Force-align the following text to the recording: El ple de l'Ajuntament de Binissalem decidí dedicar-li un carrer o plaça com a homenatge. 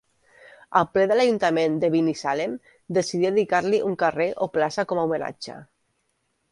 El 0.79 0.87
ple 0.95 1.03
de 1.11 1.17
l'Ajuntament 1.19 1.75
de 1.83 1.91
Binissalem 1.97 2.57
decidí 2.99 3.29
dedicar-li 3.29 3.83
un 3.93 4.01
carrer 4.07 4.29
o 4.47 4.53
plaça 4.59 4.89
com 4.93 5.03
a 5.03 5.07
homenatge. 5.11 5.63